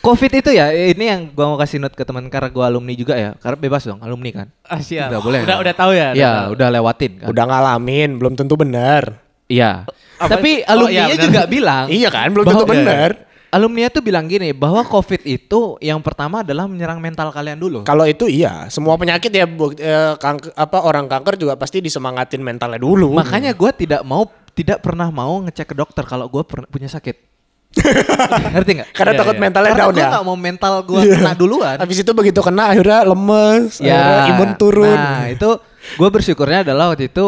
[0.00, 3.14] Covid itu ya ini yang gua mau kasih note ke teman karena gua alumni juga
[3.14, 3.36] ya.
[3.36, 4.46] Karena bebas dong alumni kan.
[4.64, 5.12] Ah, siap.
[5.12, 5.40] Udah boleh.
[5.44, 5.62] Udah kan?
[5.62, 6.08] udah tahu ya.
[6.16, 6.48] Iya, tahu.
[6.56, 7.26] udah lewatin kan.
[7.28, 9.20] Udah ngalamin, belum tentu benar.
[9.50, 9.84] Iya.
[10.16, 11.86] Tapi oh, alumni iya, juga bilang.
[11.92, 13.29] Iya kan, belum tentu benar.
[13.50, 17.82] Alumni tuh bilang gini bahwa COVID itu yang pertama adalah menyerang mental kalian dulu.
[17.82, 22.38] Kalau itu iya, semua penyakit ya bu- eh, kanker, apa orang kanker juga pasti disemangatin
[22.38, 23.10] mentalnya dulu.
[23.10, 27.26] Makanya gua tidak mau tidak pernah mau ngecek ke dokter kalau gua pernah punya sakit.
[28.54, 28.88] Ngerti nggak?
[28.92, 29.42] karena Iya, takut iya.
[29.42, 30.08] mentalnya Karena down gua ya.
[30.10, 31.16] nggak mau mental gua Iya.
[31.18, 31.76] kena duluan.
[31.76, 34.94] Habis itu begitu kena akhirnya lemes, akhirnya imun turun.
[34.94, 35.50] Nah itu
[35.90, 37.26] gue bersyukurnya adalah waktu itu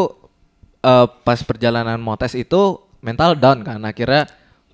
[0.78, 2.62] eh, pas perjalanan mau tes itu
[2.98, 3.82] mental down kan.
[3.82, 4.26] Akhirnya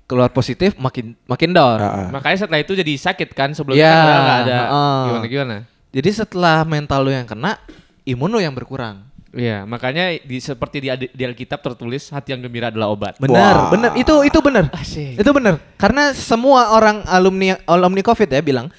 [0.09, 1.79] keluar positif makin makin down.
[1.79, 2.09] Ah, ah.
[2.11, 5.01] Makanya setelah itu jadi sakit kan sebelumnya Iya, kan nggak ada heeh.
[5.05, 5.57] gimana gimana.
[5.89, 7.61] Jadi setelah mental lu yang kena,
[8.03, 9.05] imun lu yang berkurang.
[9.29, 13.21] Iya, makanya di seperti di, di Alkitab tertulis hati yang gembira adalah obat.
[13.21, 13.71] Benar, Wah.
[13.71, 13.91] benar.
[13.93, 14.73] Itu itu benar.
[14.73, 15.21] Asik.
[15.21, 15.61] Itu benar.
[15.77, 18.73] Karena semua orang alumni alumni Covid ya bilang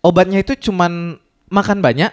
[0.00, 1.16] obatnya itu cuman
[1.48, 2.12] makan banyak,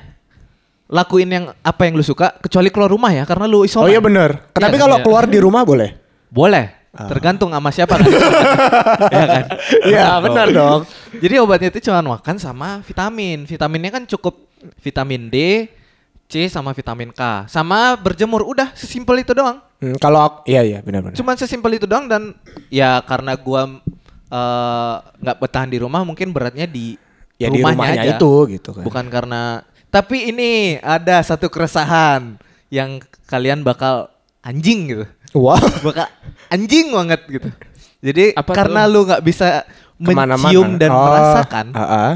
[0.88, 3.84] lakuin yang apa yang lu suka kecuali keluar rumah ya karena lu isoman.
[3.84, 4.48] Oh iya benar.
[4.56, 5.04] Tapi Iya, kalau iya.
[5.04, 5.92] keluar di rumah boleh?
[6.32, 6.77] Boleh.
[7.06, 8.10] Tergantung sama siapa kan.
[9.14, 9.44] ya kan?
[9.84, 10.82] Iya benar dong.
[11.14, 13.46] Jadi obatnya itu cuma makan sama vitamin.
[13.46, 14.50] Vitaminnya kan cukup
[14.82, 15.70] vitamin D,
[16.26, 17.46] C sama vitamin K.
[17.46, 18.42] Sama berjemur.
[18.42, 19.62] Udah sesimpel itu doang.
[19.78, 21.14] Hmm, kalau aku- iya iya benar benar.
[21.14, 22.34] Cuman sesimpel itu doang dan
[22.68, 23.70] ya karena gua
[24.28, 26.98] eh, nggak bertahan di rumah mungkin beratnya di
[27.38, 28.18] Ya di rumahnya, rumahnya aja.
[28.18, 28.82] itu gitu kan.
[28.82, 32.36] Bukan karena tapi ini ada satu keresahan
[32.68, 34.10] yang kalian bakal
[34.42, 35.06] anjing gitu.
[35.34, 35.60] Wah.
[35.60, 36.08] Bakal
[36.48, 37.50] anjing banget gitu.
[38.00, 38.92] Jadi Apa karena tuh?
[38.94, 39.66] lu nggak bisa
[39.98, 40.38] Ke mana-mana.
[40.40, 42.14] mencium dan Oh, merasakan, ah, ah.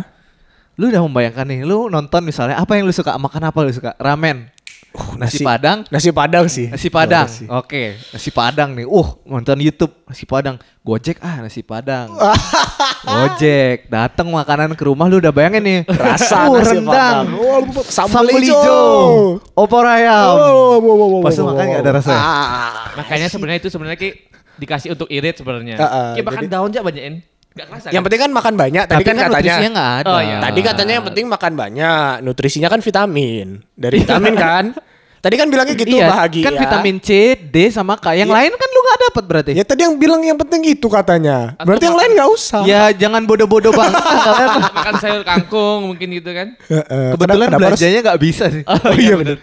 [0.78, 3.98] lu udah membayangkan nih, lu nonton misalnya apa yang lu suka, makan apa lu suka?
[3.98, 4.46] Ramen,
[4.92, 6.68] Uh, nasi, padang, Nasi padang sih.
[6.68, 7.24] nasi padang.
[7.24, 7.48] Nasi.
[7.48, 8.84] Oke, nasi padang nih.
[8.84, 10.60] Uh, nonton YouTube nasi padang.
[10.82, 12.12] Gojek ah nasi padang.
[13.02, 15.80] Gojek, datang makanan ke rumah lu udah bayangin nih.
[15.88, 16.92] Rasa Uh, nasi rendang.
[16.92, 17.26] padang.
[17.34, 19.40] Oh, sambal, hijau.
[19.54, 20.28] opor ayam.
[20.30, 22.20] Oh, wow, wow, wow, Pas lu makan nggak ada rasanya?
[22.20, 22.72] Ah.
[22.94, 24.10] Makanya sebenarnya itu sebenarnya Ki
[24.58, 25.76] dikasih untuk irit sebenarnya.
[25.78, 27.16] Ah, ah, Ki makan jadi- daun aja banyakin.
[27.52, 27.88] Gak kerasa.
[27.88, 28.06] Yang kan?
[28.08, 28.84] penting kan makan banyak.
[28.86, 29.28] Tadi Tapi kan, katanya.
[29.28, 30.08] nutrisinya nggak ada.
[30.08, 30.38] Oh, iya.
[30.40, 32.12] Tadi katanya yang penting makan banyak.
[32.22, 33.48] Nutrisinya kan vitamin.
[33.74, 34.66] Dari vitamin kan.
[35.22, 36.50] Tadi kan bilangnya gitu iya, bahagia.
[36.50, 38.18] kan vitamin C, D sama K.
[38.18, 38.38] Yang Iya.
[38.42, 39.52] lain kan lu nggak dapat berarti.
[39.54, 41.54] Ya tadi yang bilang yang penting itu katanya.
[41.54, 42.62] Atau Berarti yang lain nggak usah.
[42.66, 44.02] Ya jangan bodoh-bodoh banget
[44.74, 46.58] makan sayur kangkung mungkin gitu kan.
[46.66, 47.14] Heeh.
[47.14, 48.64] Kebetulan Kenapa harus- belanjanya nggak bisa sih.
[48.66, 49.38] Oh iya benar.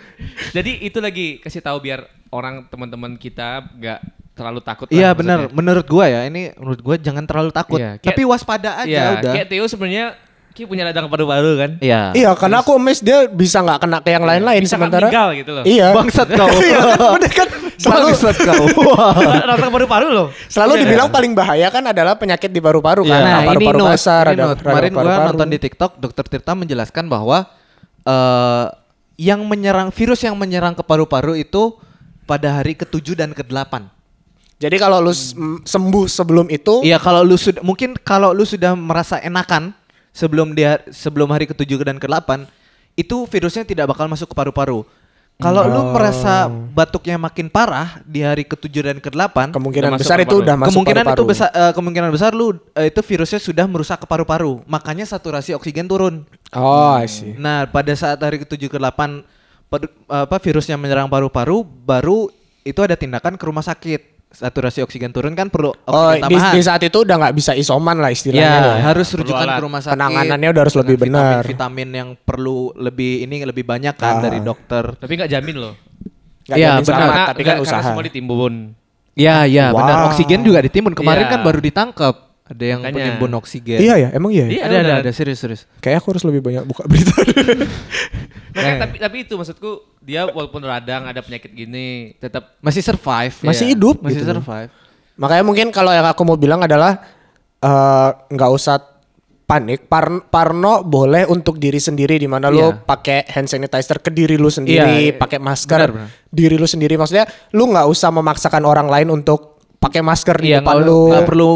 [0.50, 4.00] Jadi itu lagi kasih tahu biar orang teman-teman kita nggak
[4.38, 4.86] terlalu takut.
[4.88, 5.50] Iya benar.
[5.50, 7.82] Menurut gua ya ini menurut gua jangan terlalu takut.
[7.82, 9.32] Iya, kayak- Tapi waspada aja Iya, udah.
[9.34, 10.06] kayak Theo sebenarnya
[10.48, 11.70] Ki punya ladang paru-paru kan.
[11.78, 12.10] Iya.
[12.18, 15.06] Iya, karena aku emes dia bisa nggak kena ke yang lain-lain Bisa nggak sementara.
[15.06, 15.62] meninggal gitu loh.
[15.62, 15.88] Iya.
[15.94, 16.48] Bangsat kau.
[16.66, 17.48] Iya kan, kan?
[17.82, 18.64] Selalu Bangsat kau.
[19.54, 20.26] Ladang paru-paru loh.
[20.50, 21.14] selalu Iya, dibilang kan?
[21.14, 23.20] paling bahaya kan adalah penyakit di paru-paru kan.
[23.22, 27.46] Nah, ini paru-paru kasar, ini ada Kemarin gua nonton di TikTok Dokter Tirta menjelaskan bahwa
[28.02, 28.66] eh
[29.14, 31.74] yang menyerang virus yang menyerang ke paru-paru itu
[32.22, 33.97] pada hari ke-7 dan ke-8.
[34.58, 38.42] Jadi kalau lu s- m- sembuh sebelum itu, Iya, kalau lu sudah mungkin kalau lu
[38.42, 39.70] sudah merasa enakan
[40.10, 42.42] sebelum dia sebelum hari ke-7 dan ke-8
[42.92, 44.82] itu virusnya tidak bakal masuk ke paru-paru.
[45.38, 45.94] Kalau lu Oh.
[45.94, 51.04] merasa batuknya makin parah di hari ke-7 dan ke-8, kemungkinan besar itu udah masuk kemungkinan
[51.04, 51.30] itu paru-paru.
[51.30, 54.66] besar eh, kemungkinan besar lu eh, itu virusnya sudah merusak ke paru-paru.
[54.66, 56.26] Makanya saturasi oksigen turun.
[56.50, 57.38] Oh, I see.
[57.38, 59.22] Nah, pada saat hari ke-7 ke-8
[59.70, 62.26] pad- apa virusnya menyerang paru-paru, baru
[62.66, 64.17] itu ada tindakan ke rumah sakit.
[64.28, 66.52] Saturasi oksigen turun kan perlu Oh, oksigen di, tambahan.
[66.52, 68.44] di saat itu udah nggak bisa isoman lah istilahnya.
[68.46, 68.76] Ya, loh.
[68.78, 69.56] harus Perlu rujukan alat.
[69.56, 69.94] ke rumah sakit.
[69.96, 71.40] Penanganannya udah harus lebih benar.
[71.42, 74.22] Vitamin yang perlu lebih ini lebih banyak kan Ah.
[74.22, 74.84] dari dokter.
[74.94, 75.74] Tapi nggak jamin loh.
[76.46, 77.32] Iya, benar.
[77.32, 77.76] tapi kan nggak- usaha.
[77.76, 78.54] karena semua ditimbun.
[79.12, 79.80] Ya, ya, Wow.
[79.80, 79.96] benar.
[80.12, 80.92] Oksigen juga ditimbun.
[80.92, 81.32] Kemarin Iya.
[81.32, 82.14] kan baru ditangkap.
[82.48, 82.96] Ada yang Makanya.
[83.12, 83.78] penimbun oksigen.
[83.78, 84.44] Iya ya, emang iya.
[84.44, 84.50] ya?
[84.50, 85.62] Iya, ada, ada, ada, serius, serius.
[85.78, 87.12] Kayak aku harus lebih banyak buka berita.
[88.50, 88.80] Makanya Eh.
[88.82, 93.36] tapi tapi itu maksudku dia walaupun radang ada penyakit gini tetap Masih survive.
[93.42, 93.72] Masih ya.
[93.72, 94.32] hidup Masih gitu.
[94.32, 94.72] survive.
[95.14, 97.04] Makanya mungkin kalau yang aku mau bilang adalah
[97.58, 98.80] eh, nggak usah
[99.44, 99.84] panik.
[99.84, 102.80] Par- Parno boleh untuk diri sendiri di mana lu Iya.
[102.80, 106.08] pakai hand sanitizer ke diri lu sendiri, Iya, pakai masker benar, benar.
[106.28, 106.94] diri lu sendiri.
[106.94, 111.08] Maksudnya lu nggak usah memaksakan orang lain untuk pakai masker di Iya, depan lu.
[111.08, 111.50] nggak perlu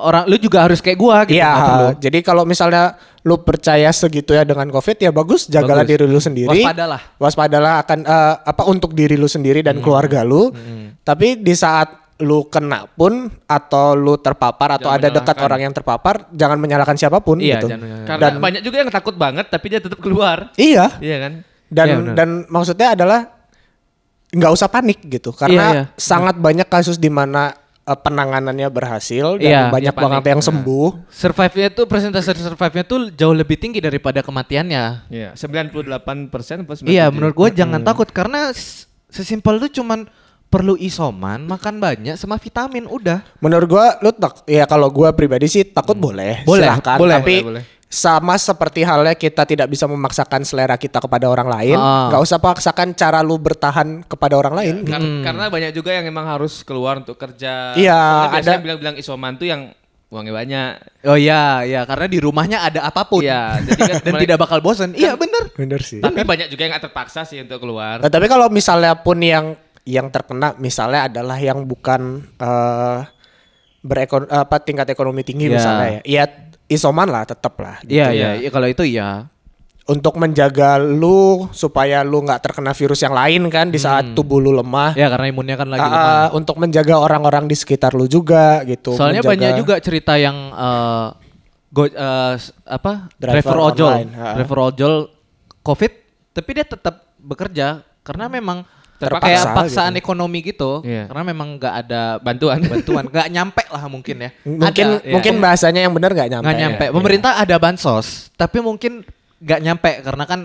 [0.00, 1.36] orang lu juga harus kayak gua gitu.
[1.36, 5.90] Iya, jadi kalau misalnya lu percaya segitu ya dengan COVID ya bagus, jagalah Bagus.
[5.90, 6.60] diri lu sendiri.
[6.60, 7.00] Waspadalah.
[7.16, 9.68] Waspadalah akan eh, apa untuk diri lu sendiri Hmm.
[9.68, 10.54] dan keluarga lu.
[11.02, 15.74] Tapi di saat lu kena pun atau lu terpapar atau Jangan ada dekat orang yang
[15.74, 17.70] terpapar, jangan menyalahkan siapa pun Iya, gitu.
[17.70, 20.50] jangan karena Dan- banyak juga yang takut banget tapi dia tetap keluar.
[20.54, 20.98] Iya.
[20.98, 21.32] Iya kan?
[21.70, 23.20] Dan Iya, dan maksudnya adalah
[24.28, 25.82] nggak usah panik gitu Iya, karena iya.
[25.94, 27.54] sangat banyak kasus di mana
[27.88, 31.08] eh, penanganannya berhasil dan Iya, banyak banget yang sembuh.
[31.08, 35.08] Survive-nya tuh persentase survive-nya tuh jauh lebih tinggi daripada kematiannya.
[35.08, 38.52] Iya, 98 persen plus Iya, menurut gue jangan takut karena
[39.08, 40.04] sesimpel tuh cuman
[40.48, 43.20] perlu isoman, makan banyak sama vitamin udah.
[43.44, 46.48] Menurut gua lu tak ya kalau gua pribadi sih takut boleh, Hmm.
[46.48, 46.96] Boleh, silahkan.
[46.96, 47.62] boleh, tapi boleh, boleh.
[47.88, 52.08] Sama seperti halnya kita tidak bisa memaksakan selera kita kepada orang lain, Ah.
[52.08, 54.74] nggak usah paksakan cara lu bertahan kepada orang lain.
[54.82, 55.24] Kar- Hmm.
[55.24, 57.72] Karena banyak juga yang emang harus keluar untuk kerja.
[57.74, 57.96] Iya,
[58.30, 59.72] ada- bilang-bilang isoman tuh yang
[60.08, 60.70] uangnya banyak.
[61.04, 63.20] Oh iya, iya karena di rumahnya ada apa pun.
[63.20, 64.92] Iya, jadi kan Dan tidak bakal bosan.
[64.92, 65.48] Iya bener.
[65.52, 66.00] Bener sih.
[66.00, 68.00] Tapi banyak juga yang nggak terpaksa sih untuk keluar.
[68.00, 73.00] Nah, tapi kalau misalnya pun yang yang terkena misalnya adalah yang bukan eh
[73.78, 75.54] berekon apa tingkat ekonomi tinggi Iya.
[75.54, 76.00] misalnya ya.
[76.04, 76.24] Iya
[76.68, 77.80] isoman lah tetap lah.
[77.80, 77.92] gitu.
[77.94, 78.12] Iya, Iya.
[78.12, 79.26] iya, iya, kalau itu iya.
[79.84, 84.52] Untuk menjaga lu supaya lu nggak terkena virus yang lain kan di saat tubuh lu
[84.52, 84.92] lemah.
[84.92, 86.04] Ya karena imunnya kan lagi Ah, lemah.
[86.04, 88.92] ah, untuk menjaga orang-orang di sekitar lu juga gitu.
[88.92, 91.06] Soalnya Menjaga- banyak juga cerita yang eh,
[91.70, 91.88] go,
[92.34, 94.94] s- apa Driver driver, ojol, online, driver ojol
[95.62, 95.92] covid,
[96.30, 97.66] tapi dia tetap bekerja
[98.02, 100.02] karena memang Terpaksa kayak paksaan gitu.
[100.02, 100.82] ekonomi gitu.
[100.82, 101.06] Iya.
[101.06, 102.58] Karena memang nggak ada Bantuan.
[102.58, 104.30] bantuan, nggak nyampe lah mungkin ya.
[104.42, 105.12] mungkin Ada, ya.
[105.14, 106.44] mungkin bahasanya yang benar nggak nyampe.
[106.44, 106.84] nggak nyampe.
[106.84, 106.92] ya.
[106.92, 109.06] Pemerintah ada bansos, tapi mungkin
[109.38, 110.40] nggak nyampe karena kan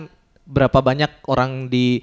[0.46, 1.98] berapa banyak orang di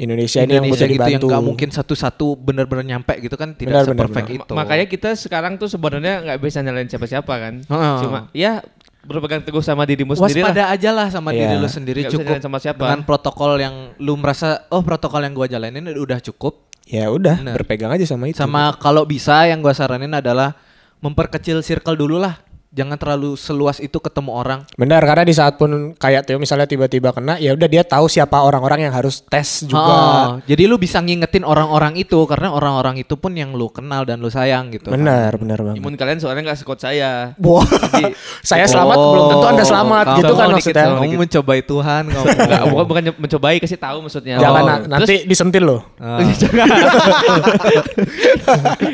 [0.00, 1.26] Indonesia, ini yang Indonesia butuh gitu yang dibantu.
[1.28, 4.52] nggak mungkin satu-satu bener-bener nyampe gitu kan tidak Benar, benar, seperfect itu.
[4.56, 7.54] Makanya kita sekarang tuh sebenarnya nggak bisa nyalain siapa-siapa kan.
[7.62, 7.96] Heeh.
[8.02, 8.64] Cuma ya
[9.02, 10.74] berpegang teguh sama dirimu sendiri waspada lah.
[10.74, 11.38] aja lah sama Iya.
[11.44, 12.78] diri lu sendiri bisa cukup sama siapa.
[12.80, 17.54] dengan protokol yang lu merasa oh protokol yang gua jalanin udah cukup Ya udah, Benar.
[17.54, 18.36] berpegang aja sama itu.
[18.36, 20.58] sama kalau bisa yang gua saranin adalah
[20.98, 22.38] memperkecil circle dulu lah
[22.72, 27.12] jangan terlalu seluas itu ketemu orang Benar, karena di saat pun kayak Tio misalnya tiba-tiba
[27.12, 29.78] kena, ya udah dia tahu siapa orang-orang yang harus tes juga.
[29.78, 34.18] Oh, jadi lu bisa ngingetin orang-orang itu karena orang-orang itu pun yang lu kenal dan
[34.18, 35.78] lu sayang gitu Benar, benar banget.
[35.78, 37.36] Imun kalian soalnya nggak sekuat saya.
[37.38, 37.68] Wah,
[38.42, 40.86] saya selamat Oh, belum tentu Anda selamat kamu gitu kan dikit, maksudnya.
[40.96, 42.24] kamu mencobai Tuhan kamu
[42.72, 44.36] bukan bukan mencobai kasih tahu maksudnya.
[44.38, 44.66] Jangan Oh.
[44.66, 45.80] na- nanti disentil loh.
[46.02, 46.18] Ah.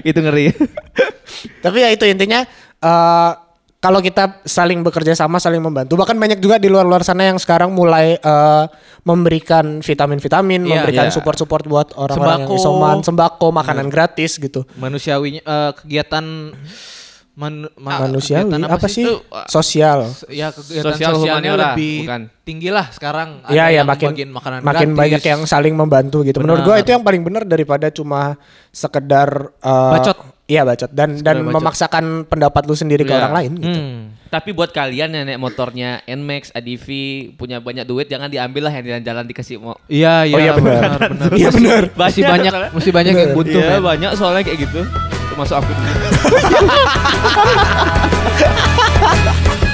[0.02, 0.52] itu ngeri.
[1.60, 2.44] Tapi ya itu intinya
[2.78, 3.30] eh
[3.78, 5.94] kalau kita saling bekerja sama, saling membantu.
[5.94, 8.64] Bahkan banyak juga di luar-luar sana yang sekarang mulai eh,
[9.06, 11.14] memberikan vitamin-vitamin, Iya, memberikan iya.
[11.14, 14.66] support-support buat orang-orang yang isoman, sembako, makanan gratis gitu.
[14.82, 16.24] manusiawinya eh, kegiatan
[17.38, 19.06] man- ma- Manusiawi kegiatan apa, sih?
[19.06, 19.14] itu?
[19.46, 19.98] Sosial.
[20.26, 22.22] ya kegiatan Sosial sosialnya humaniora, lebih bukan.
[22.42, 24.98] tinggi lah sekarang Iya Ada ya yang makin makanan makin gratis.
[24.98, 26.38] banyak yang saling membantu gitu.
[26.38, 28.34] Menurut gua itu yang paling benar daripada cuma
[28.68, 30.18] sekedar eh, Bacot.
[30.44, 31.54] Iya bacot dan dan bacot.
[31.54, 33.20] memaksakan pendapat lu sendiri ke Iya.
[33.20, 33.68] orang lain gitu.
[33.70, 33.98] Hmm.
[34.26, 36.88] Tapi buat kalian yang naik motornya Nmax, ADV,
[37.36, 39.76] punya banyak duit, jangan diambil lah yang jalan-jalan dikasih mau.
[39.86, 41.00] Iya iya Oh iya benar.
[41.04, 41.30] benar.
[41.36, 41.82] Iya benar.
[41.94, 43.84] Masih banyak masih banyak yang buntu Iya, men.
[43.86, 44.80] banyak soalnya kayak gitu.
[45.38, 45.70] Termasuk aku.